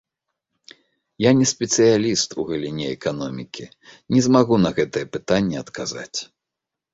[1.23, 3.65] Я не спецыяліст у галіне эканомікі,
[4.17, 6.19] не змагу на гэтае пытанне адказаць.